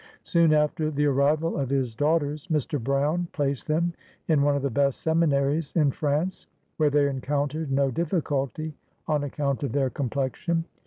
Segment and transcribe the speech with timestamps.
[0.23, 2.83] 74 BIOGRAPHY OF Soon after the arrival of his daughters, Mr.
[2.83, 3.93] Brown placed them
[4.27, 8.73] in one of the best seminaries in France, where they encountered no difficulty
[9.07, 10.65] on account of tteir complexion.